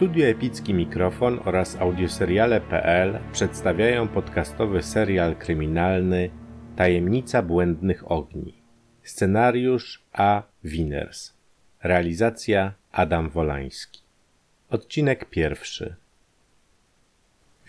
Studio 0.00 0.26
Epicki 0.26 0.74
Mikrofon 0.74 1.40
oraz 1.44 1.76
audioseriale.pl 1.76 3.18
przedstawiają 3.32 4.08
podcastowy 4.08 4.82
serial 4.82 5.36
kryminalny 5.36 6.30
Tajemnica 6.76 7.42
Błędnych 7.42 8.12
Ogni. 8.12 8.54
Scenariusz 9.02 10.02
A. 10.12 10.42
Winners. 10.64 11.32
Realizacja 11.82 12.72
Adam 12.92 13.30
Wolański. 13.30 14.00
Odcinek 14.70 15.24
pierwszy. 15.30 15.94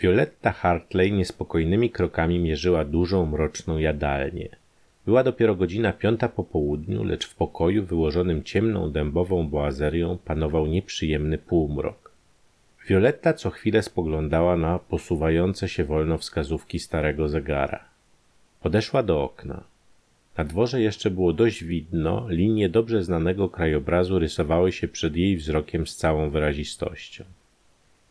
Violetta 0.02 0.52
Hartley 0.52 1.12
niespokojnymi 1.12 1.90
krokami 1.90 2.40
mierzyła 2.40 2.86
dużą, 2.86 3.26
mroczną 3.26 3.78
jadalnię. 3.78 4.50
Była 5.06 5.24
dopiero 5.24 5.56
godzina 5.56 5.94
piąta 5.94 6.30
po 6.30 6.44
południu, 6.44 7.04
lecz 7.04 7.28
w 7.28 7.36
pokoju 7.36 7.86
wyłożonym 7.86 8.44
ciemną 8.44 8.92
dębową 8.92 9.50
boazerią 9.50 10.18
panował 10.26 10.68
nieprzyjemny 10.68 11.38
półmrok. 11.38 12.01
Violetta 12.88 13.34
co 13.34 13.50
chwilę 13.50 13.84
spoglądała 13.84 14.58
na 14.58 14.80
posuwające 14.80 15.70
się 15.70 15.84
wolno 15.84 16.18
wskazówki 16.18 16.80
starego 16.80 17.30
zegara. 17.30 17.86
Podeszła 18.62 19.04
do 19.04 19.24
okna. 19.24 19.64
Na 20.38 20.44
dworze 20.44 20.82
jeszcze 20.82 21.12
było 21.12 21.34
dość 21.34 21.64
widno, 21.64 22.26
linie 22.30 22.70
dobrze 22.70 23.04
znanego 23.04 23.50
krajobrazu 23.50 24.20
rysowały 24.20 24.72
się 24.72 24.88
przed 24.88 25.16
jej 25.16 25.38
wzrokiem 25.38 25.88
z 25.88 25.96
całą 25.96 26.30
wyrazistością. 26.30 27.24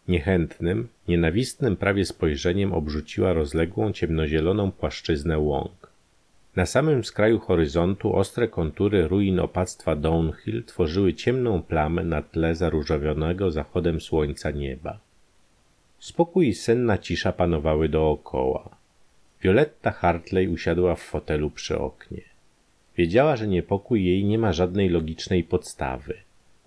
Niechętnym, 0.08 0.88
nienawistnym 1.08 1.76
prawie 1.76 2.04
spojrzeniem 2.04 2.72
obrzuciła 2.72 3.32
rozległą 3.32 3.92
ciemnozieloną 3.92 4.72
płaszczyznę 4.72 5.38
łąk. 5.38 5.89
Na 6.56 6.66
samym 6.66 7.04
skraju 7.04 7.38
horyzontu 7.38 8.16
ostre 8.16 8.48
kontury 8.48 9.08
ruin 9.08 9.40
opactwa 9.40 9.96
Downhill 9.96 10.64
tworzyły 10.64 11.14
ciemną 11.14 11.62
plamę 11.62 12.04
na 12.04 12.22
tle 12.22 12.54
zaróżowionego 12.54 13.50
zachodem 13.50 14.00
słońca 14.00 14.50
nieba. 14.50 14.98
Spokój 15.98 16.48
i 16.48 16.54
senna 16.54 16.98
cisza 16.98 17.32
panowały 17.32 17.88
dookoła. 17.88 18.76
Violetta 19.42 19.90
Hartley 19.90 20.48
usiadła 20.48 20.94
w 20.94 21.02
fotelu 21.02 21.50
przy 21.50 21.78
oknie. 21.78 22.22
Wiedziała, 22.96 23.36
że 23.36 23.48
niepokój 23.48 24.04
jej 24.04 24.24
nie 24.24 24.38
ma 24.38 24.52
żadnej 24.52 24.88
logicznej 24.88 25.44
podstawy, 25.44 26.14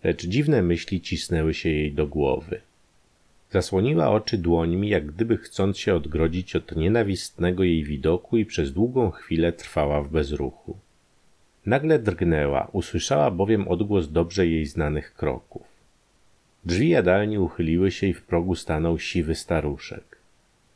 lecz 0.04 0.26
dziwne 0.26 0.61
myśli 0.61 1.02
cisnęły 1.02 1.54
się 1.54 1.70
jej 1.70 1.92
do 1.92 2.08
głowy. 2.08 2.61
Zasłoniła 3.54 4.09
oczy 4.09 4.38
dłońmi, 4.38 4.90
jak 4.90 5.06
gdyby 5.06 5.38
chcąc 5.38 5.78
się 5.78 5.96
odgrodzić 5.96 6.56
od 6.56 6.76
nienawistnego 6.76 7.64
jej 7.64 7.84
widoku 7.84 8.38
i 8.38 8.45
przez 8.45 8.73
długą 8.73 9.12
chwilę 9.12 9.54
trwała 9.54 10.02
w 10.02 10.10
bezruchu. 10.10 10.78
Nagle 11.66 12.00
drgnęła, 12.00 12.68
usłyszała 12.72 13.32
bowiem 13.32 13.68
odgłos 13.68 14.12
dobrze 14.12 14.48
jej 14.48 14.66
znanych 14.66 15.14
kroków. 15.14 15.64
Drzwi 16.66 16.90
jadalni 16.90 17.38
uchyliły 17.38 17.92
się 17.92 18.08
i 18.08 18.14
w 18.14 18.23
progu 18.23 18.56
stanął 18.56 19.00
siwy 19.00 19.36
staruszek. 19.36 20.17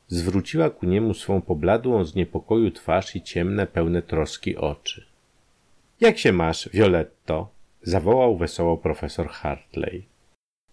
Zwróciła 0.08 0.70
ku 0.70 0.86
niemu 0.86 1.14
swą 1.14 1.42
pobladłą 1.42 2.04
z 2.06 2.16
niepokoju 2.16 2.72
twarz 2.72 3.16
i 3.16 3.22
ciemne, 3.22 3.68
pełne 3.68 4.02
troski 4.02 4.56
oczy. 4.56 5.06
Jak 6.02 6.18
się 6.18 6.34
masz, 6.34 6.70
Violetto? 6.70 7.50
zawołał 7.82 8.38
wesoło 8.38 8.78
profesor 8.78 9.30
Hartley. 9.30 10.17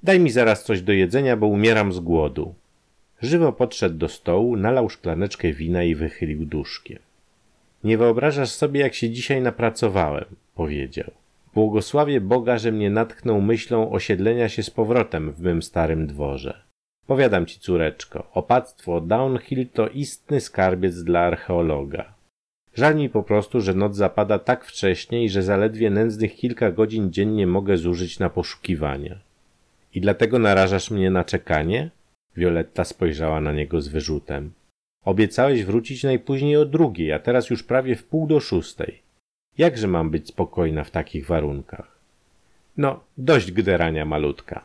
Daj 0.04 0.20
mi 0.20 0.30
zaraz 0.30 0.64
coś 0.64 0.82
do 0.82 0.92
jedzenia, 0.92 1.36
bo 1.36 1.46
umieram 1.46 1.92
z 1.92 2.00
głodu. 2.00 2.54
Żywo 3.22 3.52
podszedł 3.52 3.98
do 3.98 4.08
stołu, 4.08 4.56
nalał 4.56 4.90
szklaneczkę 4.90 5.52
wina 5.52 5.82
i 5.82 5.94
wychylił 5.94 6.46
duszkiem. 6.46 6.98
Nie 7.84 7.98
wyobrażasz 7.98 8.50
sobie, 8.50 8.80
jak 8.80 8.94
się 8.94 9.10
dzisiaj 9.10 9.42
napracowałem, 9.42 10.24
powiedział. 10.54 11.10
Błogosławię 11.54 12.20
Boga, 12.20 12.58
że 12.58 12.72
mnie 12.72 12.90
natknął 12.90 13.40
myślą 13.40 13.92
osiedlenia 13.92 14.48
się 14.48 14.62
z 14.62 14.70
powrotem 14.70 15.32
w 15.32 15.40
mym 15.40 15.62
starym 15.62 16.06
dworze. 16.06 16.62
Powiadam 17.06 17.46
ci, 17.46 17.60
córeczko, 17.60 18.26
opactwo 18.32 19.00
Downhill 19.00 19.68
to 19.68 19.88
istny 19.88 20.40
skarbiec 20.40 21.02
dla 21.02 21.20
archeologa. 21.20 22.14
Żal 22.74 22.96
mi 22.96 23.08
po 23.08 23.22
prostu, 23.22 23.60
że 23.60 23.74
noc 23.74 23.96
zapada 23.96 24.38
tak 24.38 24.64
wcześnie 24.64 25.24
i 25.24 25.28
że 25.28 25.42
zaledwie 25.42 25.90
nędznych 25.90 26.36
kilka 26.36 26.70
godzin 26.70 27.12
dziennie 27.12 27.46
mogę 27.46 27.76
zużyć 27.76 28.18
na 28.18 28.30
poszukiwania. 28.30 29.18
I 29.94 30.00
dlatego 30.00 30.38
narażasz 30.38 30.90
mnie 30.90 31.10
na 31.10 31.24
czekanie? 31.24 31.90
Violetta 32.36 32.84
spojrzała 32.84 33.40
na 33.40 33.52
niego 33.52 33.80
z 33.80 33.88
wyrzutem. 33.88 34.52
Obiecałeś 35.04 35.64
wrócić 35.64 36.02
najpóźniej 36.02 36.56
o 36.56 36.64
drugiej, 36.64 37.12
a 37.12 37.18
teraz 37.18 37.50
już 37.50 37.62
prawie 37.62 37.96
w 37.96 38.04
pół 38.04 38.26
do 38.26 38.40
szóstej. 38.40 39.02
Jakże 39.58 39.86
mam 39.86 40.10
być 40.10 40.28
spokojna 40.28 40.84
w 40.84 40.90
takich 40.90 41.26
warunkach? 41.26 41.98
No, 42.76 43.00
dość 43.18 43.52
gderania 43.52 44.04
malutka. 44.04 44.62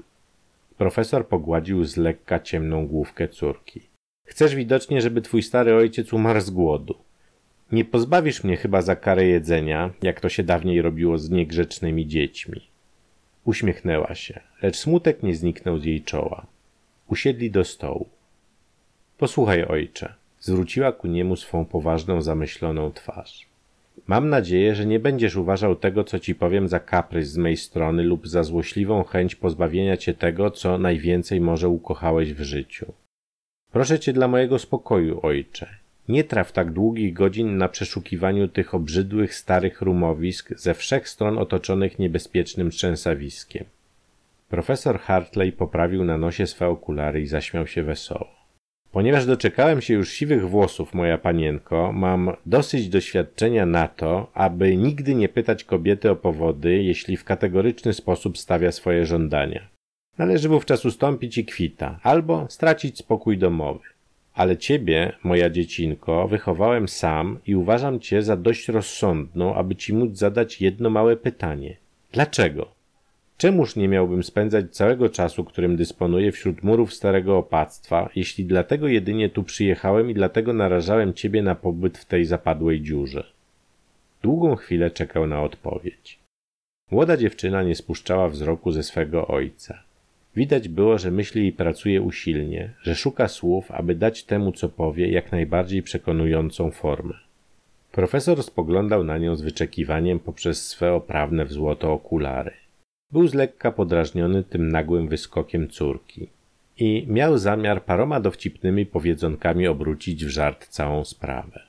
Profesor 0.77 1.27
pogładził 1.27 1.83
z 1.83 1.97
lekka 1.97 2.39
ciemną 2.39 2.87
główkę 2.87 3.27
córki. 3.27 3.81
Chcesz 4.25 4.55
widocznie, 4.55 5.01
żeby 5.01 5.21
twój 5.21 5.43
stary 5.43 5.75
ojciec 5.75 6.13
umarł 6.13 6.41
z 6.41 6.49
głodu. 6.49 6.95
Nie 7.71 7.85
pozbawisz 7.85 8.43
mnie 8.43 8.57
chyba 8.57 8.81
za 8.81 8.95
karę 8.95 9.25
jedzenia, 9.25 9.93
jak 10.01 10.19
to 10.21 10.29
się 10.29 10.43
dawniej 10.43 10.81
robiło 10.81 11.17
z 11.17 11.29
niegrzecznymi 11.29 12.07
dziećmi. 12.07 12.61
Uśmiechnęła 13.49 14.15
się, 14.15 14.39
lecz 14.61 14.77
smutek 14.77 15.23
nie 15.23 15.35
zniknął 15.35 15.77
z 15.77 15.85
jej 15.85 16.01
czoła. 16.01 16.45
Usiedli 17.07 17.51
do 17.51 17.63
stołu. 17.63 18.09
Posłuchaj, 19.17 19.63
ojcze, 19.63 20.13
zwróciła 20.39 20.91
ku 20.91 21.07
niemu 21.07 21.35
swą 21.35 21.65
poważną, 21.65 22.21
zamyśloną 22.21 22.91
twarz. 22.91 23.47
Mam 24.07 24.29
nadzieję, 24.29 24.75
że 24.75 24.85
nie 24.85 24.99
będziesz 24.99 25.35
uważał 25.35 25.75
tego, 25.75 26.03
co 26.03 26.19
ci 26.19 26.35
powiem, 26.35 26.67
za 26.67 26.79
kaprys 26.79 27.29
z 27.29 27.37
mej 27.37 27.57
strony 27.57 28.03
lub 28.03 28.27
za 28.27 28.43
złośliwą 28.43 29.03
chęć 29.03 29.35
pozbawienia 29.35 29.97
cię 29.97 30.13
tego, 30.13 30.51
co 30.51 30.77
najwięcej 30.77 31.41
może 31.41 31.69
ukochałeś 31.69 32.33
w 32.33 32.41
życiu. 32.41 32.93
Proszę 33.71 33.99
cię 33.99 34.13
dla 34.13 34.27
mojego 34.27 34.59
spokoju, 34.59 35.19
ojcze. 35.23 35.78
Nie 36.09 36.23
traf 36.23 36.51
tak 36.51 36.71
długich 36.71 37.13
godzin 37.13 37.57
na 37.57 37.67
przeszukiwaniu 37.67 38.47
tych 38.47 38.75
obrzydłych, 38.75 39.35
starych 39.35 39.81
rumowisk 39.81 40.53
ze 40.57 40.73
wszech 40.73 41.09
stron 41.09 41.37
otoczonych 41.37 41.99
niebezpiecznym 41.99 42.69
trzęsawiskiem. 42.69 43.65
Profesor 44.49 44.99
Hartley 44.99 45.51
poprawił 45.51 46.03
na 46.03 46.17
nosie 46.17 46.47
swe 46.47 46.67
okulary 46.67 47.21
i 47.21 47.27
zaśmiał 47.27 47.67
się 47.67 47.83
wesoło. 47.83 48.27
Ponieważ 48.91 49.25
doczekałem 49.25 49.81
się 49.81 49.93
już 49.93 50.11
siwych 50.11 50.49
włosów, 50.49 50.93
moja 50.93 51.17
panienko, 51.17 51.91
mam 51.93 52.31
dosyć 52.45 52.89
doświadczenia 52.89 53.65
na 53.65 53.87
to, 53.87 54.31
aby 54.33 54.77
nigdy 54.77 55.15
nie 55.15 55.29
pytać 55.29 55.63
kobiety 55.63 56.11
o 56.11 56.15
powody, 56.15 56.83
jeśli 56.83 57.17
w 57.17 57.23
kategoryczny 57.23 57.93
sposób 57.93 58.37
stawia 58.37 58.71
swoje 58.71 59.05
żądania. 59.05 59.67
Należy 60.17 60.49
wówczas 60.49 60.85
ustąpić 60.85 61.37
i 61.37 61.45
kwita, 61.45 61.99
albo 62.03 62.45
stracić 62.49 62.97
spokój 62.97 63.37
domowy. 63.37 63.98
Ale 64.39 64.57
ciebie, 64.57 65.13
moja 65.23 65.49
dziecinko, 65.49 66.27
wychowałem 66.27 66.87
sam 66.87 67.39
i 67.47 67.55
uważam 67.55 67.99
cię 67.99 68.21
za 68.21 68.37
dość 68.37 68.67
rozsądną, 68.67 69.55
aby 69.55 69.75
ci 69.75 69.93
móc 69.93 70.17
zadać 70.17 70.61
jedno 70.61 70.89
małe 70.89 71.17
pytanie. 71.17 71.77
Dlaczego? 72.11 72.71
Czemuż 73.37 73.75
nie 73.75 73.87
miałbym 73.87 74.23
spędzać 74.23 74.65
całego 74.71 75.09
czasu, 75.09 75.43
którym 75.43 75.75
dysponuję 75.75 76.31
wśród 76.31 76.63
murów 76.63 76.93
starego 76.93 77.37
opactwa, 77.37 78.09
jeśli 78.15 78.45
dlatego 78.45 78.87
jedynie 78.87 79.29
tu 79.29 79.43
przyjechałem 79.43 80.09
i 80.09 80.13
dlatego 80.13 80.53
narażałem 80.53 81.13
ciebie 81.13 81.41
na 81.41 81.55
pobyt 81.55 81.97
w 81.97 82.05
tej 82.05 82.25
zapadłej 82.25 82.81
dziurze? 82.81 83.23
Długą 84.21 84.55
chwilę 84.55 84.91
czekał 84.91 85.27
na 85.27 85.41
odpowiedź. 85.41 86.19
Młoda 86.91 87.17
dziewczyna 87.17 87.63
nie 87.63 87.75
spuszczała 87.75 88.29
wzroku 88.29 88.71
ze 88.71 88.83
swego 88.83 89.27
ojca. 89.27 89.88
Widać 90.35 90.67
było, 90.67 90.97
że 90.97 91.11
myśli 91.11 91.47
i 91.47 91.51
pracuje 91.51 92.01
usilnie, 92.01 92.73
że 92.81 92.95
szuka 92.95 93.27
słów, 93.27 93.71
aby 93.71 93.95
dać 93.95 94.23
temu, 94.23 94.51
co 94.51 94.69
powie, 94.69 95.11
jak 95.11 95.31
najbardziej 95.31 95.83
przekonującą 95.83 96.71
formę. 96.71 97.13
Profesor 97.91 98.43
spoglądał 98.43 99.03
na 99.03 99.17
nią 99.17 99.35
z 99.35 99.41
wyczekiwaniem 99.41 100.19
poprzez 100.19 100.67
swe 100.67 100.93
oprawne 100.93 101.45
w 101.45 101.51
złoto 101.51 101.93
okulary. 101.93 102.51
Był 103.11 103.27
z 103.27 103.33
lekka 103.33 103.71
podrażniony 103.71 104.43
tym 104.43 104.71
nagłym 104.71 105.07
wyskokiem 105.07 105.69
córki 105.69 106.27
i 106.77 107.05
miał 107.07 107.37
zamiar 107.37 107.83
paroma 107.83 108.19
dowcipnymi 108.19 108.85
powiedzonkami 108.85 109.67
obrócić 109.67 110.25
w 110.25 110.29
żart 110.29 110.67
całą 110.67 111.05
sprawę. 111.05 111.63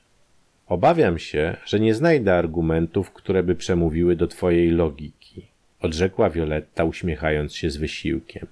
Obawiam 0.67 1.19
się, 1.19 1.57
że 1.65 1.79
nie 1.79 1.93
znajdę 1.93 2.35
argumentów, 2.35 3.11
które 3.11 3.43
by 3.43 3.55
przemówiły 3.55 4.15
do 4.15 4.27
twojej 4.27 4.69
logiki, 4.69 5.47
odrzekła 5.81 6.29
Violetta, 6.29 6.83
uśmiechając 6.83 7.55
się 7.55 7.69
z 7.69 7.77
wysiłkiem. 7.77 8.47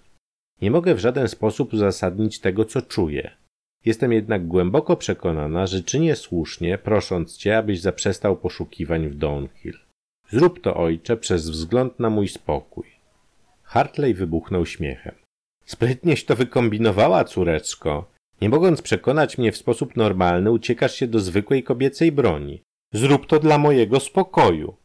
Nie 0.62 0.72
mogę 0.72 0.96
w 0.96 1.00
żaden 1.00 1.28
sposób 1.28 1.74
uzasadnić 1.74 2.40
tego, 2.40 2.66
co 2.66 2.82
czuję. 2.82 3.32
Jestem 3.86 4.14
jednak 4.14 4.48
głęboko 4.48 4.96
przekonana, 4.96 5.68
że 5.68 5.84
czynię 5.84 6.16
słusznie, 6.16 6.78
prosząc 6.78 7.38
cię, 7.38 7.58
abyś 7.58 7.82
zaprzestał 7.82 8.38
poszukiwań 8.38 9.10
w 9.10 9.16
Downhill. 9.16 9.78
Zrób 10.32 10.62
to, 10.62 10.76
ojcze, 10.76 11.18
przez 11.18 11.50
wzgląd 11.50 12.00
na 12.00 12.10
mój 12.10 12.28
spokój. 12.28 12.86
Hartley 13.64 14.14
wybuchnął 14.14 14.66
śmiechem. 14.66 15.16
Sprytnieś 15.66 16.26
to 16.26 16.36
wykombinowała, 16.36 17.24
córeczko. 17.24 18.12
Nie 18.42 18.50
mogąc 18.50 18.82
przekonać 18.82 19.38
mnie 19.38 19.52
w 19.52 19.58
sposób 19.58 19.96
normalny, 19.96 20.52
uciekasz 20.52 20.96
się 20.96 21.08
do 21.08 21.20
zwykłej 21.20 21.64
kobiecej 21.64 22.12
broni. 22.12 22.62
Zrób 22.94 23.28
to 23.28 23.40
dla 23.40 23.58
mojego 23.58 24.00
spokoju. 24.00 24.76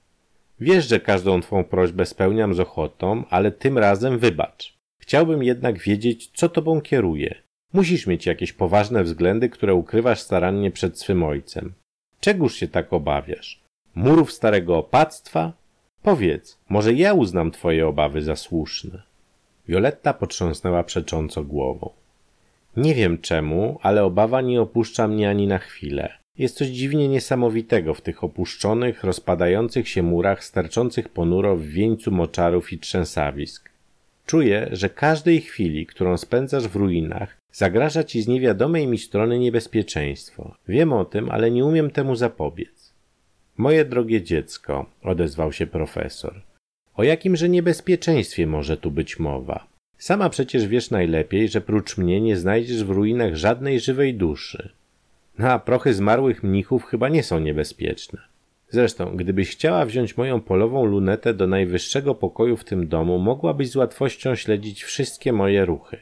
Wiesz, 0.61 0.89
że 0.89 1.01
każdą 1.01 1.41
twą 1.41 1.65
prośbę 1.65 2.07
spełniam 2.07 2.55
z 2.55 2.61
ochotą, 2.61 3.25
ale 3.31 3.53
tym 3.53 3.79
razem 3.79 4.19
wybacz. 4.19 4.75
Chciałbym 5.01 5.43
jednak 5.43 5.79
wiedzieć, 5.79 6.31
co 6.35 6.49
tobą 6.49 6.81
kieruje. 6.81 7.35
Musisz 7.73 8.07
mieć 8.07 8.27
jakieś 8.27 8.53
poważne 8.53 9.05
względy, 9.05 9.49
które 9.49 9.75
ukrywasz 9.75 10.21
starannie 10.21 10.71
przed 10.71 11.01
swym 11.01 11.23
ojcem. 11.23 11.73
Czegóż 12.21 12.55
się 12.55 12.69
tak 12.69 12.93
obawiasz? 12.93 13.61
Murów 13.95 14.33
starego 14.33 14.79
opactwa? 14.79 15.53
Powiedz, 16.03 16.59
może 16.69 16.93
ja 16.93 17.15
uznam 17.15 17.51
twoje 17.51 17.87
obawy 17.87 18.23
za 18.23 18.37
słuszne. 18.37 19.03
Violetta 19.69 20.15
potrząsnęła 20.15 20.85
przecząco 20.85 21.45
głową. 21.45 21.91
Nie 22.77 22.95
wiem 22.95 23.19
czemu, 23.19 23.79
ale 23.83 24.05
obawa 24.05 24.41
nie 24.41 24.61
opuszcza 24.61 25.09
mnie 25.09 25.31
ani 25.31 25.47
na 25.47 25.59
chwilę. 25.59 26.19
Jest 26.39 26.57
coś 26.57 26.69
dziwnie 26.69 27.09
niesamowitego 27.09 27.95
w 27.95 28.01
tych 28.01 28.25
opuszczonych, 28.25 29.05
rozpadających 29.05 29.89
się 29.89 30.03
murach, 30.03 30.45
sterczących 30.45 31.09
ponuro 31.09 31.57
w 31.57 31.63
wieńcu 31.63 32.11
moczarów 32.11 32.73
i 32.73 32.79
trzęsawisk. 32.79 33.71
Czuję, 34.27 34.69
że 34.73 34.89
każdej 34.89 35.41
chwili, 35.41 35.87
którą 35.87 36.17
spędzasz 36.17 36.69
w 36.69 36.77
ruinach, 36.77 37.37
zagraża 37.53 38.05
ci 38.05 38.23
z 38.23 38.29
niewiadomej 38.29 38.87
mi 38.87 38.99
strony 38.99 39.39
niebezpieczeństwo. 39.39 40.55
Wiem 40.69 40.93
o 40.93 41.05
tym, 41.05 41.31
ale 41.31 41.51
nie 41.51 41.65
umiem 41.65 41.91
temu 41.91 42.17
zapobiec. 42.17 42.93
Moje 43.57 43.85
drogie 43.85 44.23
dziecko, 44.23 44.87
odezwał 45.03 45.53
się 45.53 45.67
profesor. 45.67 46.43
O 46.95 47.05
jakimże 47.05 47.49
niebezpieczeństwie 47.49 48.47
może 48.47 48.77
tu 48.77 48.91
być 48.91 49.19
mowa? 49.19 49.67
Sama 49.99 50.31
przecież 50.31 50.67
wiesz 50.67 50.91
najlepiej, 50.91 51.49
że 51.49 51.61
prócz 51.61 51.99
mnie 51.99 52.21
nie 52.21 52.37
znajdziesz 52.37 52.85
w 52.85 52.91
ruinach 52.91 53.37
żadnej 53.37 53.81
żywej 53.81 54.15
duszy. 54.15 54.73
No 55.39 55.51
a 55.51 55.59
prochy 55.59 55.95
zmarłych 55.95 56.43
mnichów 56.43 56.85
chyba 56.85 57.09
nie 57.09 57.23
są 57.23 57.41
niebezpieczne. 57.41 58.21
Zresztą, 58.69 59.17
gdybyś 59.17 59.51
chciała 59.51 59.87
wziąć 59.87 60.17
moją 60.17 60.41
polową 60.41 60.85
lunetę 60.85 61.35
do 61.35 61.47
najwyższego 61.47 62.15
pokoju 62.15 62.57
w 62.57 62.65
tym 62.65 62.89
domu, 62.89 63.19
mogłabyś 63.19 63.71
z 63.71 63.77
łatwością 63.77 64.35
śledzić 64.35 64.85
wszystkie 64.85 65.33
moje 65.33 65.65
ruchy. 65.65 65.99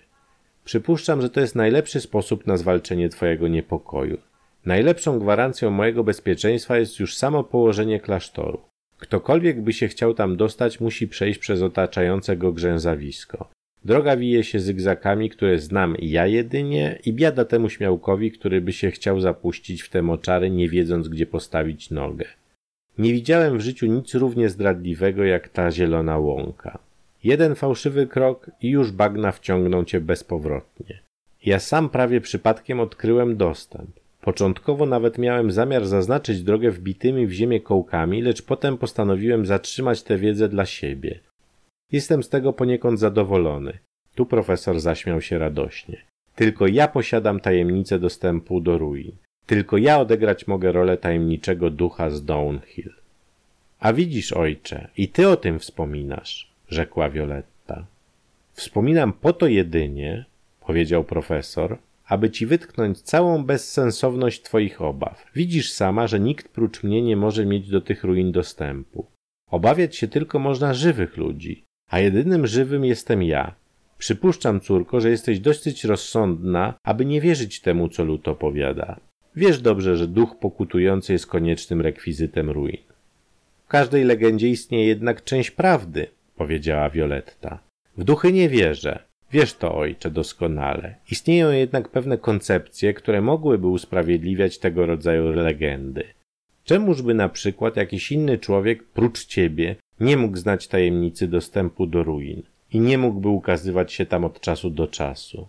Przypuszczam, 0.64 1.22
że 1.22 1.30
to 1.30 1.40
jest 1.40 1.54
najlepszy 1.54 2.00
sposób 2.00 2.46
na 2.46 2.56
zwalczenie 2.56 3.08
twojego 3.08 3.48
niepokoju. 3.48 4.18
Najlepszą 4.66 5.18
gwarancją 5.18 5.70
mojego 5.70 6.04
bezpieczeństwa 6.04 6.78
jest 6.78 7.00
już 7.00 7.16
samo 7.16 7.44
położenie 7.44 8.00
klasztoru. 8.00 8.60
Ktokolwiek 8.98 9.60
by 9.60 9.72
się 9.72 9.88
chciał 9.88 10.14
tam 10.14 10.36
dostać, 10.36 10.80
musi 10.80 11.08
przejść 11.08 11.38
przez 11.38 11.62
otaczające 11.62 12.36
go 12.36 12.52
grzęzawisko. 12.52 13.48
Droga 13.84 14.16
wije 14.16 14.44
się 14.44 14.60
zygzakami, 14.60 15.30
które 15.30 15.58
znam 15.58 15.96
ja 15.98 16.26
jedynie 16.26 16.98
i 17.04 17.12
biada 17.12 17.44
temu 17.44 17.68
śmiałkowi, 17.68 18.32
który 18.32 18.60
by 18.60 18.72
się 18.72 18.90
chciał 18.90 19.20
zapuścić 19.20 19.82
w 19.82 19.88
te 19.88 20.02
moczary, 20.02 20.50
nie 20.50 20.68
wiedząc 20.68 21.08
gdzie 21.08 21.26
postawić 21.26 21.90
nogę. 21.90 22.24
Nie 22.98 23.12
widziałem 23.12 23.58
w 23.58 23.60
życiu 23.60 23.86
nic 23.86 24.14
równie 24.14 24.48
zdradliwego 24.48 25.24
jak 25.24 25.48
ta 25.48 25.70
zielona 25.70 26.18
łąka. 26.18 26.78
Jeden 27.24 27.54
fałszywy 27.54 28.06
krok 28.06 28.50
i 28.62 28.68
już 28.70 28.90
bagna 28.92 29.32
wciągną 29.32 29.84
cię 29.84 30.00
bezpowrotnie. 30.00 31.00
Ja 31.44 31.58
sam 31.58 31.88
prawie 31.88 32.20
przypadkiem 32.20 32.80
odkryłem 32.80 33.36
dostęp. 33.36 33.90
Początkowo 34.20 34.86
nawet 34.86 35.18
miałem 35.18 35.52
zamiar 35.52 35.86
zaznaczyć 35.86 36.42
drogę 36.42 36.70
wbitymi 36.70 37.26
w 37.26 37.32
ziemię 37.32 37.60
kołkami, 37.60 38.22
lecz 38.22 38.42
potem 38.42 38.78
postanowiłem 38.78 39.46
zatrzymać 39.46 40.02
tę 40.02 40.18
wiedzę 40.18 40.48
dla 40.48 40.66
siebie. 40.66 41.20
Jestem 41.92 42.22
z 42.22 42.28
tego 42.28 42.52
poniekąd 42.52 43.00
zadowolony. 43.00 43.78
Tu 44.14 44.26
profesor 44.26 44.80
zaśmiał 44.80 45.20
się 45.20 45.38
radośnie. 45.38 46.02
Tylko 46.34 46.66
ja 46.66 46.88
posiadam 46.88 47.40
tajemnicę 47.40 47.98
dostępu 47.98 48.60
do 48.60 48.78
ruin. 48.78 49.12
Tylko 49.46 49.76
ja 49.76 50.00
odegrać 50.00 50.46
mogę 50.46 50.72
rolę 50.72 50.96
tajemniczego 50.96 51.70
ducha 51.70 52.10
z 52.10 52.24
Downhill. 52.24 52.92
A 53.80 53.92
widzisz, 53.92 54.32
ojcze, 54.32 54.88
i 54.96 55.08
ty 55.08 55.28
o 55.28 55.36
tym 55.36 55.58
wspominasz, 55.58 56.52
rzekła 56.68 57.10
Violetta. 57.10 57.86
Wspominam 58.52 59.12
po 59.12 59.32
to 59.32 59.46
jedynie, 59.46 60.24
powiedział 60.60 61.04
profesor, 61.04 61.78
aby 62.06 62.30
ci 62.30 62.46
wytknąć 62.46 63.00
całą 63.00 63.44
bezsensowność 63.44 64.42
twoich 64.42 64.82
obaw. 64.82 65.26
Widzisz 65.34 65.72
sama, 65.72 66.06
że 66.06 66.20
nikt 66.20 66.48
prócz 66.48 66.82
mnie 66.82 67.02
nie 67.02 67.16
może 67.16 67.46
mieć 67.46 67.68
do 67.68 67.80
tych 67.80 68.04
ruin 68.04 68.32
dostępu. 68.32 69.06
Obawiać 69.50 69.96
się 69.96 70.08
tylko 70.08 70.38
można 70.38 70.74
żywych 70.74 71.16
ludzi, 71.16 71.64
a 71.92 72.00
jedynym 72.00 72.46
żywym 72.46 72.84
jestem 72.84 73.22
ja. 73.22 73.54
Przypuszczam, 73.98 74.60
córko, 74.60 75.00
że 75.00 75.10
jesteś 75.10 75.40
dosyć 75.40 75.84
rozsądna, 75.84 76.74
aby 76.82 77.04
nie 77.04 77.20
wierzyć 77.20 77.60
temu, 77.60 77.88
co 77.88 78.04
lud 78.04 78.28
opowiada. 78.28 79.00
Wiesz 79.36 79.60
dobrze, 79.60 79.96
że 79.96 80.06
duch 80.08 80.38
pokutujący 80.40 81.12
jest 81.12 81.26
koniecznym 81.26 81.80
rekwizytem 81.80 82.50
ruin. 82.50 82.82
W 83.64 83.68
każdej 83.68 84.04
legendzie 84.04 84.48
istnieje 84.48 84.86
jednak 84.86 85.24
część 85.24 85.50
prawdy, 85.50 86.06
powiedziała 86.36 86.90
Violetta. 86.90 87.58
W 87.96 88.04
duchy 88.04 88.32
nie 88.32 88.48
wierzę. 88.48 88.98
Wiesz 89.32 89.54
to, 89.54 89.74
ojcze, 89.74 90.10
doskonale. 90.10 90.94
Istnieją 91.10 91.50
jednak 91.50 91.88
pewne 91.88 92.18
koncepcje, 92.18 92.94
które 92.94 93.20
mogłyby 93.20 93.66
usprawiedliwiać 93.66 94.58
tego 94.58 94.86
rodzaju 94.86 95.32
legendy. 95.32 96.04
Czemużby 96.64 97.14
na 97.14 97.28
przykład 97.28 97.76
jakiś 97.76 98.12
inny 98.12 98.38
człowiek, 98.38 98.84
prócz 98.84 99.24
ciebie, 99.24 99.76
nie 100.02 100.16
mógł 100.16 100.36
znać 100.36 100.68
tajemnicy 100.68 101.28
dostępu 101.28 101.86
do 101.86 102.02
ruin 102.02 102.42
i 102.72 102.80
nie 102.80 102.98
mógłby 102.98 103.28
ukazywać 103.28 103.92
się 103.92 104.06
tam 104.06 104.24
od 104.24 104.40
czasu 104.40 104.70
do 104.70 104.86
czasu? 104.86 105.46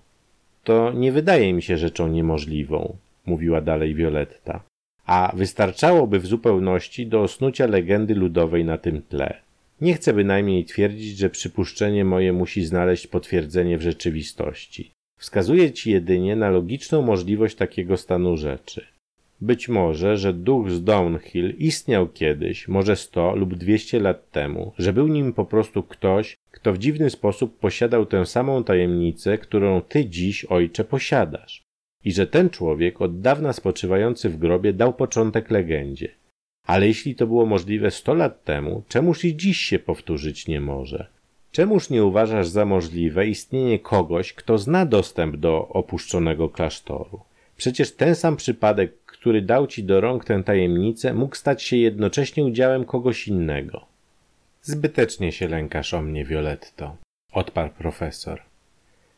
To 0.63 0.91
nie 0.91 1.11
wydaje 1.11 1.53
mi 1.53 1.61
się 1.61 1.77
rzeczą 1.77 2.07
niemożliwą 2.07 2.97
mówiła 3.25 3.61
dalej 3.61 3.95
Violetta, 3.95 4.63
a 5.05 5.31
wystarczałoby 5.35 6.19
w 6.19 6.25
zupełności 6.25 7.07
do 7.07 7.21
osnucia 7.21 7.67
legendy 7.67 8.15
ludowej 8.15 8.65
na 8.65 8.77
tym 8.77 9.01
tle. 9.01 9.41
Nie 9.81 9.93
chcę 9.93 10.13
bynajmniej 10.13 10.65
twierdzić, 10.65 11.17
że 11.17 11.29
przypuszczenie 11.29 12.05
moje 12.05 12.33
musi 12.33 12.65
znaleźć 12.65 13.07
potwierdzenie 13.07 13.77
w 13.77 13.81
rzeczywistości. 13.81 14.91
Wskazuję 15.19 15.71
ci 15.71 15.91
jedynie 15.91 16.35
na 16.35 16.49
logiczną 16.49 17.01
możliwość 17.01 17.55
takiego 17.55 17.97
stanu 17.97 18.37
rzeczy. 18.37 18.85
Być 19.43 19.69
może, 19.69 20.17
że 20.17 20.33
duch 20.33 20.71
z 20.71 20.83
Downhill 20.83 21.55
istniał 21.57 22.07
kiedyś, 22.07 22.67
może 22.67 22.95
sto 22.95 23.35
lub 23.35 23.55
dwieście 23.55 23.99
lat 23.99 24.31
temu, 24.31 24.73
że 24.77 24.93
był 24.93 25.07
nim 25.07 25.33
po 25.33 25.45
prostu 25.45 25.83
ktoś, 25.83 26.37
kto 26.51 26.73
w 26.73 26.77
dziwny 26.77 27.09
sposób 27.09 27.59
posiadał 27.59 28.05
tę 28.05 28.25
samą 28.25 28.63
tajemnicę, 28.63 29.37
którą 29.37 29.81
ty 29.81 30.05
dziś, 30.05 30.45
ojcze, 30.45 30.83
posiadasz 30.83 31.63
i 32.05 32.11
że 32.11 32.27
ten 32.27 32.49
człowiek, 32.49 33.01
od 33.01 33.21
dawna 33.21 33.53
spoczywający 33.53 34.29
w 34.29 34.37
grobie, 34.37 34.73
dał 34.73 34.93
początek 34.93 35.51
legendzie. 35.51 36.09
Ale 36.65 36.87
jeśli 36.87 37.15
to 37.15 37.27
było 37.27 37.45
możliwe 37.45 37.91
sto 37.91 38.13
lat 38.13 38.43
temu, 38.43 38.83
czemuż 38.87 39.25
i 39.25 39.35
dziś 39.35 39.57
się 39.57 39.79
powtórzyć 39.79 40.47
nie 40.47 40.61
może? 40.61 41.07
Czemuż 41.51 41.89
nie 41.89 42.03
uważasz 42.03 42.47
za 42.47 42.65
możliwe 42.65 43.27
istnienie 43.27 43.79
kogoś, 43.79 44.33
kto 44.33 44.57
zna 44.57 44.85
dostęp 44.85 45.37
do 45.37 45.67
opuszczonego 45.67 46.49
klasztoru? 46.49 47.19
Przecież 47.57 47.91
ten 47.91 48.15
sam 48.15 48.35
przypadek, 48.35 48.93
który 49.23 49.41
dał 49.41 49.67
ci 49.67 49.83
do 49.83 50.01
rąk 50.01 50.25
tę 50.25 50.43
tajemnicę, 50.43 51.13
mógł 51.13 51.35
stać 51.35 51.63
się 51.63 51.77
jednocześnie 51.77 52.43
udziałem 52.43 52.85
kogoś 52.85 53.27
innego. 53.27 53.85
Zbytecznie 54.61 55.31
się 55.31 55.47
lękasz 55.47 55.93
o 55.93 56.01
mnie, 56.01 56.25
Violetto, 56.25 56.97
odparł 57.33 57.69
profesor. 57.69 58.41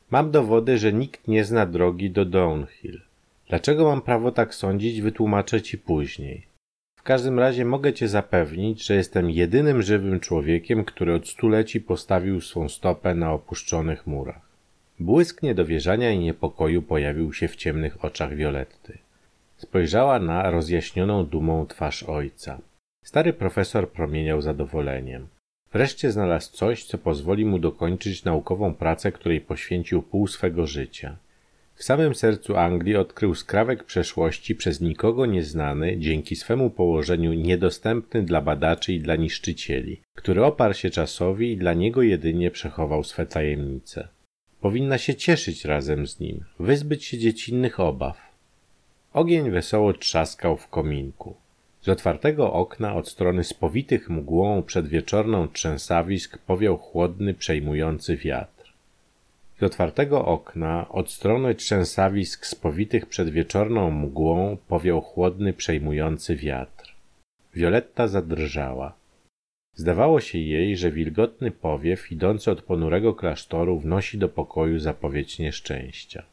Mam 0.09 0.31
dowody, 0.31 0.77
że 0.77 0.93
nikt 0.93 1.27
nie 1.27 1.45
zna 1.45 1.65
drogi 1.65 2.11
do 2.11 2.25
Downhill. 2.25 3.01
Dlaczego 3.49 3.85
mam 3.85 4.01
prawo 4.01 4.31
tak 4.31 4.55
sądzić, 4.55 5.01
wytłumaczę 5.01 5.61
ci 5.61 5.77
później. 5.77 6.47
W 6.99 7.03
każdym 7.03 7.39
razie 7.39 7.65
mogę 7.65 7.93
cię 7.93 8.07
zapewnić, 8.07 8.85
że 8.85 8.95
jestem 8.95 9.29
jedynym 9.29 9.81
żywym 9.81 10.19
człowiekiem, 10.19 10.85
który 10.85 11.13
od 11.13 11.27
stuleci 11.27 11.81
postawił 11.81 12.41
swą 12.41 12.69
stopę 12.69 13.15
na 13.15 13.33
opuszczonych 13.33 14.07
murach. 14.07 14.41
Błysk 14.99 15.43
niedowierzania 15.43 16.11
i 16.11 16.19
niepokoju 16.19 16.81
pojawił 16.81 17.33
się 17.33 17.47
w 17.47 17.55
ciemnych 17.55 18.05
oczach 18.05 18.35
Violetty. 18.35 19.04
Spojrzała 19.65 20.19
na 20.19 20.51
rozjaśnioną 20.51 21.25
dumą 21.25 21.67
twarz 21.67 22.03
ojca. 22.03 22.61
Stary 23.03 23.33
profesor 23.33 23.89
promieniał 23.89 24.41
zadowoleniem. 24.41 25.27
Wreszcie 25.73 26.11
znalazł 26.11 26.51
coś, 26.51 26.83
co 26.83 26.97
pozwoli 26.97 27.45
mu 27.45 27.59
dokończyć 27.59 28.23
naukową 28.23 28.73
pracę, 28.73 29.11
której 29.11 29.41
poświęcił 29.41 30.01
pół 30.01 30.27
swego 30.27 30.67
życia. 30.67 31.17
W 31.75 31.83
samym 31.83 32.15
sercu 32.15 32.57
Anglii 32.57 32.95
odkrył 32.95 33.35
skrawek 33.35 33.83
przeszłości 33.83 34.55
przez 34.55 34.81
nikogo 34.81 35.25
nieznany, 35.25 35.97
dzięki 35.97 36.35
swemu 36.35 36.69
położeniu 36.69 37.33
niedostępny 37.33 38.23
dla 38.23 38.41
badaczy 38.41 38.93
i 38.93 38.99
dla 38.99 39.15
niszczycieli, 39.15 40.01
który 40.15 40.43
oparł 40.43 40.73
się 40.73 40.89
czasowi 40.89 41.51
i 41.51 41.57
dla 41.57 41.73
niego 41.73 42.01
jedynie 42.01 42.51
przechował 42.51 43.03
swe 43.03 43.25
tajemnice. 43.25 44.07
Powinna 44.61 44.97
się 44.97 45.15
cieszyć 45.15 45.65
razem 45.65 46.07
z 46.07 46.19
nim, 46.19 46.43
wyzbyć 46.59 47.05
się 47.05 47.17
dziecinnych 47.17 47.79
obaw. 47.79 48.34
Ogień 49.15 49.51
wesoło 49.51 49.93
trzaskał 49.93 50.57
w 50.57 50.67
kominku. 50.67 51.35
Z 51.81 51.89
otwartego 51.89 52.53
okna 52.53 52.95
od 52.95 53.09
strony 53.09 53.43
spowitych 53.43 54.09
mgłą 54.09 54.63
przedwieczorną 54.63 55.47
trzęsawisk 55.47 56.37
powiał 56.37 56.77
chłodny, 56.77 57.33
przejmujący 57.33 58.17
wiatr. 58.17 58.73
Z 59.59 59.63
otwartego 59.63 60.25
okna 60.25 60.89
od 60.89 61.11
strony 61.11 61.55
trzęsawisk 61.55 62.45
spowitych 62.45 63.05
przedwieczorną 63.05 63.91
mgłą 63.91 64.57
powiał 64.67 65.01
chłodny, 65.01 65.53
przejmujący 65.53 66.35
wiatr. 66.35 66.95
Wioletta 67.53 68.07
zadrżała. 68.07 68.93
Zdawało 69.75 70.19
się 70.19 70.37
jej, 70.37 70.77
że 70.77 70.91
wilgotny 70.91 71.51
powiew 71.51 72.11
idący 72.11 72.51
od 72.51 72.61
ponurego 72.61 73.13
klasztoru 73.13 73.79
wnosi 73.79 74.17
do 74.17 74.29
pokoju 74.29 74.79
zapowiedź 74.79 75.39
nieszczęścia. 75.39 76.23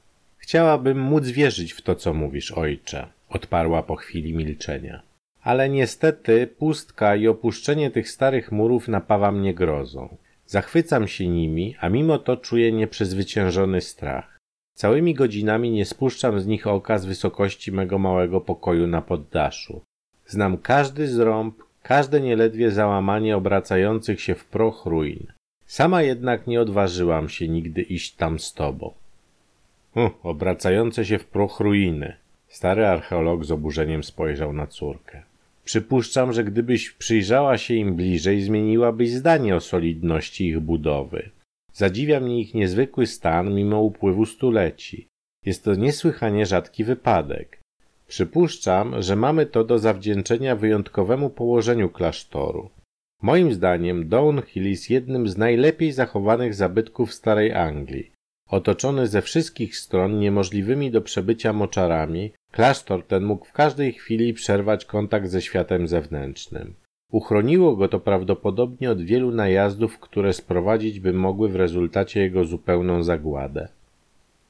Chciałabym 0.43 1.01
móc 1.01 1.29
wierzyć 1.29 1.73
w 1.73 1.83
to, 1.83 1.95
co 1.95 2.15
mówisz, 2.15 2.53
ojcze, 2.53 3.07
odparła 3.29 3.83
po 3.83 3.97
chwili 3.97 4.35
milczenia. 4.35 5.03
Ale 5.43 5.69
niestety 5.69 6.47
pustka 6.47 7.17
i 7.17 7.29
opuszczenie 7.29 7.91
tych 7.91 8.11
starych 8.11 8.53
murów 8.53 8.89
napawa 8.89 9.33
mnie 9.33 9.55
grozą. 9.55 10.17
Zachwycam 10.47 11.09
się 11.09 11.29
nimi, 11.29 11.77
a 11.81 11.89
mimo 11.89 12.19
to 12.19 12.37
czuję 12.37 12.73
nieprzezwyciężony 12.73 13.81
strach. 13.81 14.39
Całymi 14.75 15.15
godzinami 15.15 15.71
nie 15.71 15.85
spuszczam 15.85 16.41
z 16.41 16.47
nich 16.47 16.67
oka 16.67 16.99
z 16.99 17.05
wysokości 17.07 17.73
mego 17.73 17.99
małego 17.99 18.41
pokoju 18.41 18.87
na 18.87 19.03
poddaszu. 19.03 19.81
Znam 20.27 20.59
każdy 20.59 21.09
zrąb, 21.09 21.55
każde 21.83 22.21
nieledwie 22.21 22.71
załamanie 22.71 23.37
obracających 23.37 24.21
się 24.21 24.35
w 24.35 24.45
proch 24.45 24.87
ruin. 24.87 25.27
Sama 25.67 26.03
jednak 26.03 26.47
nie 26.47 26.61
odważyłam 26.61 27.29
się 27.29 27.49
nigdy 27.49 27.83
iść 27.83 28.15
tam 28.15 28.39
z 28.39 28.53
tobą. 28.53 29.02
Hm, 29.95 30.11
obracające 30.23 31.05
się 31.05 31.19
w 31.19 31.27
proch 31.27 31.61
ruiny. 31.61 32.17
Stary 32.49 32.87
archeolog 32.87 33.45
z 33.45 33.51
oburzeniem 33.51 34.05
spojrzał 34.05 34.53
na 34.53 34.67
córkę. 34.67 35.23
Przypuszczam, 35.65 36.33
że 36.33 36.45
gdybyś 36.45 36.91
przyjrzała 36.91 37.59
się 37.59 37.75
im 37.75 37.95
bliżej, 37.95 38.43
zmieniłabyś 38.43 39.11
zdanie 39.11 39.57
o 39.57 39.61
solidności 39.61 40.49
ich 40.49 40.61
budowy. 40.61 41.31
Zadziwia 41.73 42.21
mnie 42.21 42.41
ich 42.41 42.55
niezwykły 42.55 43.07
stan 43.07 43.55
mimo 43.55 43.81
upływu 43.81 44.27
stuleci. 44.27 45.07
Jest 45.45 45.65
to 45.65 45.75
niesłychanie 45.75 46.47
rzadki 46.47 46.85
wypadek. 46.85 47.61
Przypuszczam, 48.09 49.03
że 49.03 49.17
mamy 49.17 49.47
to 49.47 49.65
do 49.65 49.79
zawdzięczenia 49.79 50.57
wyjątkowemu 50.57 51.31
położeniu 51.31 51.89
klasztoru. 51.89 52.71
Moim 53.23 53.53
zdaniem 53.53 54.09
Downhill 54.09 54.71
jest 54.71 54.91
jednym 54.91 55.29
z 55.29 55.37
najlepiej 55.37 55.93
zachowanych 55.93 56.55
zabytków 56.55 57.15
starej 57.15 57.53
Anglii. 57.53 58.13
Otoczony 58.53 59.07
ze 59.07 59.23
wszystkich 59.23 59.77
stron 59.77 60.19
niemożliwymi 60.19 60.91
do 60.91 61.01
przebycia 61.03 61.53
moczarami, 61.53 62.33
klasztor 62.51 63.07
ten 63.07 63.25
mógł 63.25 63.45
w 63.47 63.53
każdej 63.53 63.93
chwili 63.93 64.35
przerwać 64.35 64.85
kontakt 64.85 65.29
ze 65.29 65.43
światem 65.43 65.89
zewnętrznym. 65.89 66.75
Uchroniło 67.11 67.77
go 67.77 67.89
to 67.89 68.01
prawdopodobnie 68.01 68.91
od 68.91 69.03
wielu 69.03 69.31
najazdów, 69.31 69.99
które 69.99 70.33
sprowadzić 70.33 71.01
by 71.01 71.13
mogły 71.13 71.49
w 71.49 71.57
rezultacie 71.57 72.21
jego 72.21 72.45
zupełną 72.45 73.03
zagładę. 73.03 73.69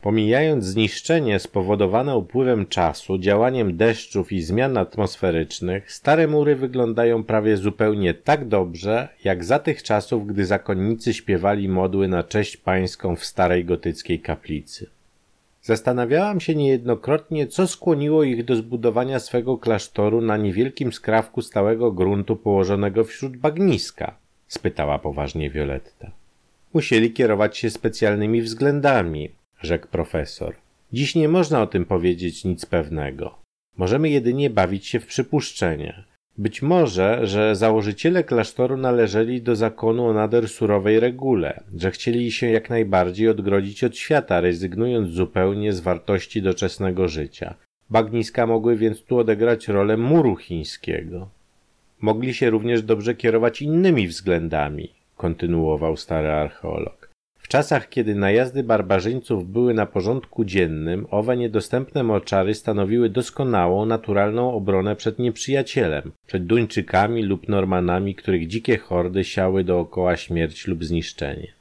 Pomijając 0.02 0.64
zniszczenie 0.64 1.38
spowodowane 1.38 2.16
upływem 2.16 2.66
czasu, 2.66 3.18
działaniem 3.18 3.76
deszczów 3.76 4.32
i 4.32 4.42
zmian 4.42 4.76
atmosferycznych, 4.76 5.92
stare 5.92 6.28
mury 6.28 6.56
wyglądają 6.56 7.24
prawie 7.24 7.56
zupełnie 7.56 8.14
tak 8.14 8.48
dobrze, 8.48 9.08
jak 9.24 9.44
za 9.44 9.58
tych 9.58 9.82
czasów, 9.82 10.26
gdy 10.26 10.46
zakonnicy 10.46 11.14
śpiewali 11.14 11.68
modły 11.68 12.08
na 12.08 12.22
cześć 12.22 12.56
pańską 12.56 13.16
w 13.16 13.24
starej 13.24 13.64
gotyckiej 13.64 14.20
kaplicy. 14.20 14.86
Zastanawiałam 15.62 16.40
się 16.40 16.54
niejednokrotnie, 16.54 17.46
co 17.46 17.66
skłoniło 17.66 18.22
ich 18.22 18.44
do 18.44 18.56
zbudowania 18.56 19.20
swego 19.20 19.58
klasztoru 19.58 20.20
na 20.20 20.36
niewielkim 20.36 20.92
skrawku 20.92 21.42
stałego 21.42 21.92
gruntu 21.92 22.36
położonego 22.36 23.04
wśród 23.04 23.36
bagniska, 23.36 24.14
spytała 24.48 24.98
poważnie 24.98 25.50
Violetta. 25.50 26.10
Musieli 26.74 27.12
kierować 27.12 27.58
się 27.58 27.70
specjalnymi 27.70 28.42
względami, 28.42 29.30
rzekł 29.62 29.88
profesor. 29.88 30.54
Dziś 30.92 31.14
nie 31.14 31.28
można 31.28 31.62
o 31.62 31.66
tym 31.66 31.84
powiedzieć 31.84 32.44
nic 32.44 32.66
pewnego. 32.66 33.38
Możemy 33.76 34.10
jedynie 34.10 34.50
bawić 34.50 34.86
się 34.86 35.00
w 35.00 35.06
przypuszczenia. 35.06 36.04
Być 36.38 36.62
może, 36.62 37.26
że 37.26 37.56
założyciele 37.56 38.24
klasztoru 38.24 38.76
należeli 38.76 39.42
do 39.42 39.56
zakonu 39.56 40.06
o 40.06 40.12
nader 40.12 40.48
surowej 40.48 41.00
regule, 41.00 41.62
że 41.76 41.90
chcieli 41.90 42.32
się 42.32 42.50
jak 42.50 42.70
najbardziej 42.70 43.28
odgrodzić 43.28 43.84
od 43.84 43.96
świata, 43.96 44.40
rezygnując 44.40 45.08
zupełnie 45.08 45.72
z 45.72 45.80
wartości 45.80 46.42
doczesnego 46.42 47.08
życia. 47.08 47.54
Bagniska 47.90 48.46
mogły 48.46 48.76
więc 48.76 49.02
tu 49.02 49.18
odegrać 49.18 49.68
rolę 49.68 49.96
muru 49.96 50.36
chińskiego. 50.36 51.28
Mogli 52.00 52.34
się 52.34 52.50
również 52.50 52.82
dobrze 52.82 53.14
kierować 53.14 53.62
innymi 53.62 54.08
względami, 54.08 54.88
kontynuował 55.16 55.96
stary 55.96 56.28
archeolog 56.28 57.01
czasach, 57.52 57.88
kiedy 57.88 58.14
najazdy 58.14 58.62
barbarzyńców 58.62 59.50
były 59.50 59.74
na 59.74 59.86
porządku 59.86 60.44
dziennym, 60.44 61.06
owe 61.10 61.36
niedostępne 61.36 62.02
moczary 62.02 62.54
stanowiły 62.54 63.08
doskonałą, 63.08 63.86
naturalną 63.86 64.54
obronę 64.54 64.96
przed 64.96 65.18
nieprzyjacielem, 65.18 66.12
przed 66.26 66.46
Duńczykami 66.46 67.22
lub 67.22 67.48
Normanami, 67.48 68.14
których 68.14 68.46
dzikie 68.46 68.78
hordy 68.78 69.24
siały 69.24 69.64
dookoła 69.64 70.16
śmierć 70.16 70.66
lub 70.66 70.84
zniszczenie. 70.84 71.52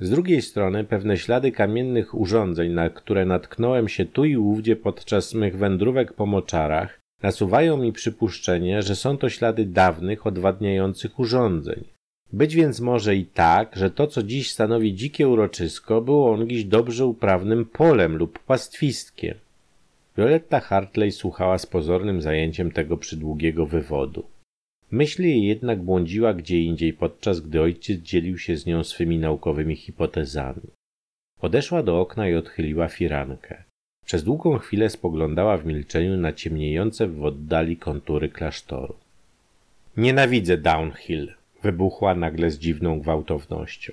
Z 0.00 0.10
drugiej 0.10 0.42
strony 0.42 0.84
pewne 0.84 1.16
ślady 1.16 1.52
kamiennych 1.52 2.14
urządzeń, 2.14 2.72
na 2.72 2.90
które 2.90 3.24
natknąłem 3.24 3.88
się 3.88 4.04
tu 4.04 4.24
i 4.24 4.36
ówdzie 4.36 4.76
podczas 4.76 5.34
mych 5.34 5.58
wędrówek 5.58 6.12
po 6.12 6.26
moczarach, 6.26 7.00
nasuwają 7.22 7.76
mi 7.76 7.92
przypuszczenie, 7.92 8.82
że 8.82 8.96
są 8.96 9.18
to 9.18 9.28
ślady 9.28 9.64
dawnych, 9.66 10.26
odwadniających 10.26 11.18
urządzeń, 11.18 11.84
być 12.32 12.54
więc 12.54 12.80
może 12.80 13.16
i 13.16 13.26
tak, 13.26 13.76
że 13.76 13.90
to, 13.90 14.06
co 14.06 14.22
dziś 14.22 14.52
stanowi 14.52 14.94
dzikie 14.94 15.28
uroczysko, 15.28 16.00
było 16.00 16.32
ongiś 16.32 16.64
dobrze 16.64 17.06
uprawnym 17.06 17.66
polem 17.66 18.16
lub 18.16 18.38
pastwistkiem. 18.38 19.34
Violetta 20.16 20.60
Hartley 20.60 21.12
słuchała 21.12 21.58
z 21.58 21.66
pozornym 21.66 22.22
zajęciem 22.22 22.72
tego 22.72 22.96
przydługiego 22.96 23.66
wywodu. 23.66 24.24
Myśl 24.90 25.22
jej 25.22 25.44
jednak 25.44 25.82
błądziła 25.82 26.34
gdzie 26.34 26.62
indziej, 26.62 26.92
podczas 26.92 27.40
gdy 27.40 27.62
ojciec 27.62 28.00
dzielił 28.00 28.38
się 28.38 28.56
z 28.56 28.66
nią 28.66 28.84
swymi 28.84 29.18
naukowymi 29.18 29.76
hipotezami. 29.76 30.62
Podeszła 31.40 31.82
do 31.82 32.00
okna 32.00 32.28
i 32.28 32.34
odchyliła 32.34 32.88
firankę. 32.88 33.64
Przez 34.06 34.24
długą 34.24 34.58
chwilę 34.58 34.90
spoglądała 34.90 35.56
w 35.56 35.66
milczeniu 35.66 36.16
na 36.16 36.32
ciemniejące 36.32 37.08
w 37.08 37.24
oddali 37.24 37.76
kontury 37.76 38.28
klasztoru. 38.28 38.94
Nienawidzę 39.96 40.58
Downhill, 40.58 41.32
wybuchła 41.62 42.14
nagle 42.14 42.50
z 42.50 42.58
dziwną 42.58 43.00
gwałtownością. 43.00 43.92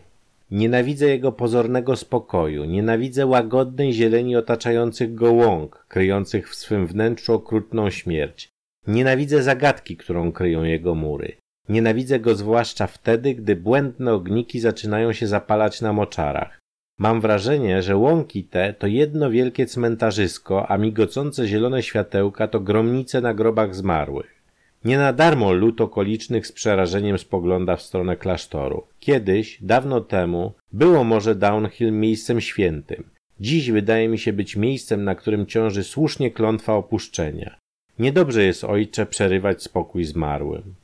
Nienawidzę 0.52 1.08
jego 1.08 1.32
pozornego 1.32 1.96
spokoju, 1.96 2.66
nienawidzę 2.66 3.26
łagodnej 3.26 3.94
zieleni 3.94 4.36
otaczających 4.36 5.16
go 5.16 5.34
łąk, 5.34 5.86
kryjących 5.88 6.50
w 6.50 6.56
swym 6.56 6.88
wnętrzu 6.88 7.34
okrutną 7.34 7.90
śmierć. 7.90 8.50
Nienawidzę 8.88 9.44
zagadki, 9.44 9.98
którą 9.98 10.32
kryją 10.32 10.64
jego 10.64 10.96
mury. 10.96 11.38
Nienawidzę 11.70 12.20
go 12.20 12.36
zwłaszcza 12.36 12.88
wtedy, 12.88 13.36
gdy 13.36 13.56
błędne 13.56 14.14
ogniki 14.14 14.60
zaczynają 14.60 15.14
się 15.14 15.28
zapalać 15.28 15.82
na 15.82 15.94
moczarach. 15.94 16.60
Mam 17.00 17.22
wrażenie, 17.22 17.82
że 17.82 17.98
łąki 17.98 18.44
te 18.44 18.74
to 18.74 18.88
jedno 18.88 19.32
wielkie 19.32 19.66
cmentarzysko, 19.66 20.72
a 20.72 20.78
migocące 20.78 21.48
zielone 21.48 21.84
światełka 21.84 22.48
to 22.48 22.60
gromnice 22.60 23.22
na 23.22 23.34
grobach 23.34 23.76
zmarłych. 23.76 24.37
Nie 24.86 24.98
na 24.98 25.14
darmo 25.14 25.54
lud 25.54 25.82
okolicznych 25.82 26.48
z 26.48 26.52
przerażeniem 26.52 27.18
spogląda 27.18 27.76
w 27.76 27.82
stronę 27.82 28.16
klasztoru. 28.16 28.84
Kiedyś, 29.00 29.58
dawno 29.62 30.02
temu, 30.02 30.54
było 30.72 31.04
może 31.04 31.36
Downhill 31.36 31.92
miejscem 31.92 32.42
świętym. 32.42 33.10
Dziś 33.40 33.72
wydaje 33.72 34.08
mi 34.08 34.20
się 34.20 34.34
być 34.34 34.56
miejscem, 34.56 35.04
na 35.04 35.16
którym 35.16 35.46
ciąży 35.46 35.84
słusznie 35.84 36.32
klątwa 36.32 36.74
opuszczenia. 36.74 37.60
Niedobrze 38.00 38.44
jest, 38.44 38.64
ojcze, 38.64 39.06
przerywać 39.06 39.64
spokój 39.64 40.04
zmarłym. 40.04 40.76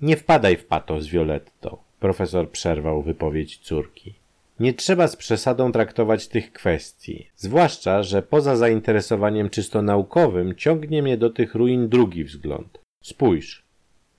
Nie 0.00 0.16
wpadaj 0.16 0.56
w 0.56 0.64
patos, 0.66 1.06
Violetto, 1.06 1.82
profesor 2.00 2.50
przerwał 2.50 3.02
wypowiedź 3.02 3.58
córki. 3.58 4.14
Nie 4.60 4.74
trzeba 4.74 5.08
z 5.08 5.16
przesadą 5.16 5.72
traktować 5.72 6.28
tych 6.28 6.52
kwestii, 6.52 7.26
zwłaszcza, 7.36 8.02
że 8.02 8.22
poza 8.22 8.56
zainteresowaniem 8.56 9.50
czysto 9.50 9.82
naukowym 9.82 10.54
ciągnie 10.54 11.02
mnie 11.02 11.16
do 11.16 11.30
tych 11.30 11.54
ruin 11.54 11.88
drugi 11.88 12.24
wzgląd. 12.24 12.79
Spójrz. 13.02 13.62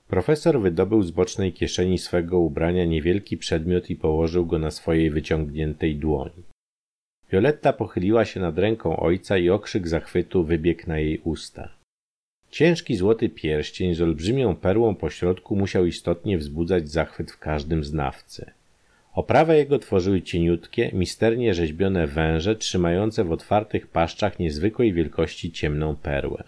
Profesor 0.08 0.62
wydobył 0.62 1.04
z 1.04 1.12
bocznej 1.12 1.54
kieszeni 1.54 1.98
swego 1.98 2.40
ubrania 2.40 2.86
niewielki 2.86 3.38
przedmiot 3.38 3.90
i 3.90 3.96
położył 3.96 4.46
go 4.46 4.60
na 4.60 4.72
swojej 4.72 5.10
wyciągniętej 5.10 5.96
dłoni. 5.96 6.44
Violetta 7.32 7.74
pochyliła 7.74 8.26
się 8.26 8.40
nad 8.40 8.58
ręką 8.58 8.98
ojca 8.98 9.38
i 9.38 9.50
okrzyk 9.50 9.88
zachwytu 9.88 10.44
wybiegł 10.44 10.84
na 10.88 11.00
jej 11.00 11.20
usta. 11.24 11.70
Ciężki 12.52 12.96
złoty 12.96 13.30
pierścień 13.30 13.96
z 13.96 14.02
olbrzymią 14.02 14.56
perłą 14.56 14.96
po 14.96 15.10
środku 15.10 15.56
musiał 15.56 15.86
istotnie 15.86 16.38
wzbudzać 16.38 16.90
zachwyt 16.90 17.32
w 17.32 17.40
każdym 17.40 17.84
znawcy. 17.84 18.52
Oprawę 19.14 19.58
jego 19.58 19.80
tworzyły 19.80 20.22
cieniutkie, 20.22 20.92
misternie 20.94 21.54
rzeźbione 21.54 22.08
węże 22.08 22.56
trzymające 22.56 23.24
w 23.24 23.32
otwartych 23.32 23.88
paszczach 23.88 24.40
niezwykłej 24.40 24.94
wielkości 24.94 25.52
ciemną 25.52 25.96
perłę. 25.96 26.44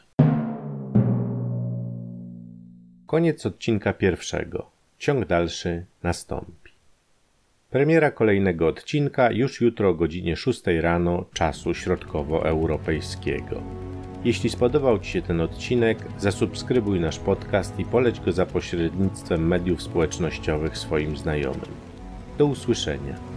Koniec 3.07 3.45
odcinka 3.45 3.93
pierwszego. 3.93 4.69
Ciąg 4.99 5.25
dalszy 5.25 5.85
nastąpi. 6.03 6.71
Premiera 7.69 8.11
kolejnego 8.11 8.67
odcinka 8.67 9.31
już 9.31 9.61
jutro 9.61 9.89
o 9.89 9.93
godzinie 9.93 10.35
6 10.35 10.61
rano 10.81 11.25
czasu 11.33 11.73
środkowoeuropejskiego. 11.73 13.61
Jeśli 14.23 14.49
spodobał 14.49 14.99
Ci 14.99 15.11
się 15.11 15.21
ten 15.21 15.41
odcinek, 15.41 15.97
zasubskrybuj 16.17 16.99
nasz 16.99 17.19
podcast 17.19 17.79
i 17.79 17.85
poleć 17.85 18.19
go 18.19 18.31
za 18.31 18.45
pośrednictwem 18.45 19.47
mediów 19.47 19.81
społecznościowych 19.81 20.77
swoim 20.77 21.17
znajomym. 21.17 21.71
Do 22.37 22.45
usłyszenia. 22.45 23.32